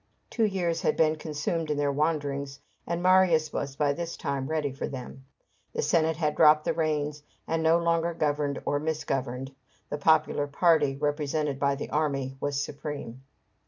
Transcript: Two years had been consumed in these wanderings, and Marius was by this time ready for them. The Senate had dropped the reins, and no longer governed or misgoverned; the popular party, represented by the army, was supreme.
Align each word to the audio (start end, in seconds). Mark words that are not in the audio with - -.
Two 0.31 0.45
years 0.45 0.81
had 0.81 0.97
been 0.97 1.15
consumed 1.15 1.69
in 1.69 1.77
these 1.77 1.87
wanderings, 1.89 2.59
and 2.87 3.03
Marius 3.03 3.53
was 3.53 3.75
by 3.75 3.93
this 3.93 4.17
time 4.17 4.47
ready 4.47 4.71
for 4.71 4.87
them. 4.87 5.25
The 5.73 5.83
Senate 5.83 6.17
had 6.17 6.33
dropped 6.35 6.65
the 6.65 6.73
reins, 6.73 7.21
and 7.47 7.61
no 7.61 7.77
longer 7.77 8.15
governed 8.15 8.63
or 8.65 8.79
misgoverned; 8.79 9.53
the 9.91 9.99
popular 9.99 10.47
party, 10.47 10.95
represented 10.95 11.59
by 11.59 11.75
the 11.75 11.91
army, 11.91 12.35
was 12.39 12.59
supreme. 12.63 13.21